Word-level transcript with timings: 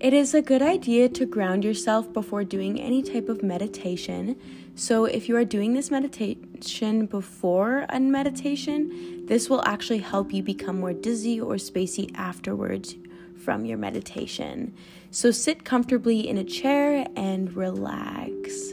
It 0.00 0.14
is 0.14 0.32
a 0.32 0.40
good 0.40 0.62
idea 0.62 1.10
to 1.10 1.26
ground 1.26 1.62
yourself 1.62 2.10
before 2.10 2.42
doing 2.42 2.80
any 2.80 3.02
type 3.02 3.28
of 3.28 3.42
meditation. 3.42 4.34
So, 4.74 5.04
if 5.04 5.28
you 5.28 5.36
are 5.36 5.44
doing 5.44 5.74
this 5.74 5.90
meditation 5.90 7.04
before 7.04 7.84
a 7.90 8.00
meditation, 8.00 9.26
this 9.26 9.50
will 9.50 9.62
actually 9.66 9.98
help 9.98 10.32
you 10.32 10.42
become 10.42 10.80
more 10.80 10.94
dizzy 10.94 11.38
or 11.38 11.56
spacey 11.56 12.10
afterwards 12.14 12.96
from 13.44 13.66
your 13.66 13.76
meditation. 13.76 14.72
So, 15.10 15.30
sit 15.30 15.66
comfortably 15.66 16.26
in 16.26 16.38
a 16.38 16.44
chair 16.44 17.06
and 17.14 17.54
relax. 17.54 18.72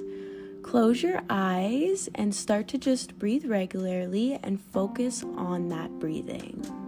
Close 0.63 1.03
your 1.03 1.23
eyes 1.29 2.07
and 2.15 2.33
start 2.33 2.69
to 2.69 2.77
just 2.77 3.19
breathe 3.19 3.43
regularly 3.43 4.39
and 4.43 4.61
focus 4.61 5.25
on 5.35 5.67
that 5.67 5.91
breathing. 5.99 6.86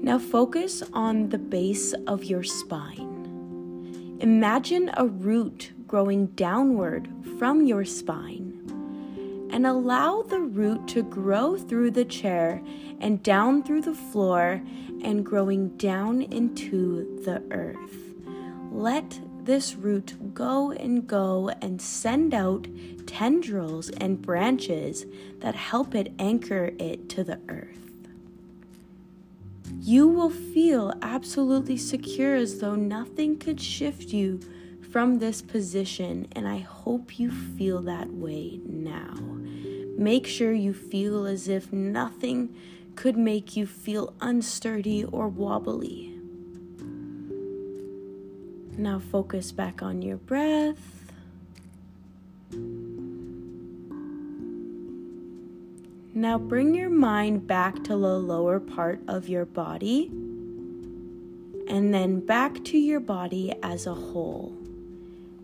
Now 0.00 0.18
focus 0.18 0.82
on 0.92 1.28
the 1.28 1.38
base 1.38 1.92
of 2.06 2.24
your 2.24 2.44
spine. 2.44 4.16
Imagine 4.20 4.90
a 4.96 5.06
root 5.06 5.72
growing 5.86 6.26
downward 6.28 7.08
from 7.38 7.66
your 7.66 7.84
spine 7.84 8.54
and 9.50 9.66
allow 9.66 10.22
the 10.22 10.40
root 10.40 10.86
to 10.88 11.02
grow 11.02 11.56
through 11.56 11.90
the 11.90 12.04
chair 12.04 12.62
and 13.00 13.22
down 13.22 13.62
through 13.62 13.82
the 13.82 13.94
floor 13.94 14.62
and 15.02 15.26
growing 15.26 15.70
down 15.76 16.22
into 16.22 17.20
the 17.24 17.42
earth. 17.50 18.14
Let 18.70 19.20
this 19.44 19.74
root 19.74 20.32
go 20.32 20.70
and 20.70 21.06
go 21.06 21.50
and 21.60 21.82
send 21.82 22.34
out 22.34 22.68
tendrils 23.06 23.90
and 23.90 24.22
branches 24.22 25.06
that 25.40 25.56
help 25.56 25.94
it 25.94 26.12
anchor 26.18 26.72
it 26.78 27.08
to 27.10 27.24
the 27.24 27.40
earth 27.48 27.87
you 29.80 30.08
will 30.08 30.30
feel 30.30 30.92
absolutely 31.02 31.76
secure 31.76 32.34
as 32.34 32.60
though 32.60 32.74
nothing 32.74 33.38
could 33.38 33.60
shift 33.60 34.12
you 34.12 34.40
from 34.90 35.18
this 35.18 35.42
position, 35.42 36.26
and 36.32 36.48
I 36.48 36.58
hope 36.58 37.18
you 37.18 37.30
feel 37.30 37.82
that 37.82 38.10
way 38.10 38.60
now. 38.64 39.14
Make 39.96 40.26
sure 40.26 40.52
you 40.52 40.72
feel 40.72 41.26
as 41.26 41.48
if 41.48 41.72
nothing 41.72 42.54
could 42.94 43.16
make 43.16 43.56
you 43.56 43.66
feel 43.66 44.14
unsturdy 44.20 45.08
or 45.12 45.28
wobbly. 45.28 46.14
Now 48.76 48.98
focus 48.98 49.52
back 49.52 49.82
on 49.82 50.02
your 50.02 50.16
breath. 50.16 50.98
Now 56.18 56.36
bring 56.36 56.74
your 56.74 56.90
mind 56.90 57.46
back 57.46 57.84
to 57.84 57.90
the 57.90 58.18
lower 58.18 58.58
part 58.58 59.00
of 59.06 59.28
your 59.28 59.44
body 59.44 60.10
and 61.68 61.94
then 61.94 62.18
back 62.18 62.64
to 62.64 62.76
your 62.76 62.98
body 62.98 63.54
as 63.62 63.86
a 63.86 63.94
whole. 63.94 64.52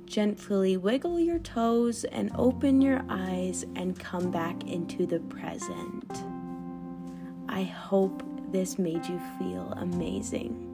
Gently 0.04 0.76
wiggle 0.76 1.20
your 1.20 1.38
toes 1.38 2.02
and 2.02 2.32
open 2.34 2.80
your 2.80 3.04
eyes 3.08 3.64
and 3.76 3.96
come 3.96 4.32
back 4.32 4.64
into 4.64 5.06
the 5.06 5.20
present. 5.20 6.24
I 7.48 7.62
hope 7.62 8.24
this 8.50 8.76
made 8.76 9.06
you 9.06 9.20
feel 9.38 9.74
amazing. 9.76 10.73